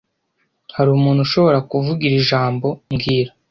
Hari 0.75 0.89
umuntu 0.97 1.19
ushobora 1.27 1.59
kuvuga 1.69 2.01
iri 2.07 2.19
jambo 2.29 2.67
mbwira 2.93 3.31